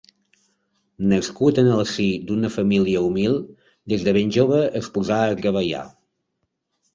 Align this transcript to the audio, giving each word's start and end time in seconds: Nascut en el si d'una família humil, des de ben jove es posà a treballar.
Nascut 1.09 1.59
en 1.63 1.69
el 1.73 1.83
si 1.91 2.05
d'una 2.29 2.49
família 2.55 3.03
humil, 3.09 3.37
des 3.95 4.07
de 4.09 4.15
ben 4.19 4.33
jove 4.39 4.63
es 4.81 4.91
posà 4.97 5.21
a 5.27 5.37
treballar. 5.45 5.85